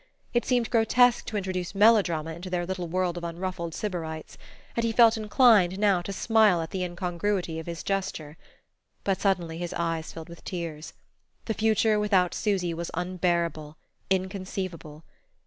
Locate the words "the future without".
11.45-12.33